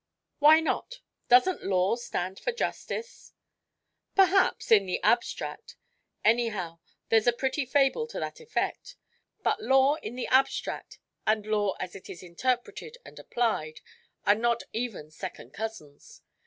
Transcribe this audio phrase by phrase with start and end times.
[0.39, 0.99] "Why not?
[1.29, 3.33] Doesn't law stand for justice?"
[4.15, 5.75] "Perhaps; in the abstract.
[6.25, 8.95] Anyhow, there's a pretty fable to that effect.
[9.43, 13.81] But law in the abstract, and law as it is interpreted and applied,
[14.25, 16.21] are not even second cousins.